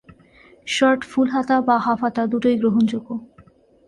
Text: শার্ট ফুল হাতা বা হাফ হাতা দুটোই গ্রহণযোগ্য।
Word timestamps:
শার্ট 0.67 1.01
ফুল 1.11 1.27
হাতা 1.35 1.57
বা 1.67 1.75
হাফ 1.85 1.99
হাতা 2.03 2.23
দুটোই 2.31 2.55
গ্রহণযোগ্য। 2.61 3.09